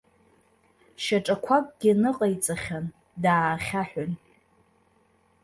[1.03, 2.85] Шьаҿақәакгьы ныҟаиҵахьан,
[3.23, 4.11] даахьаҳәын.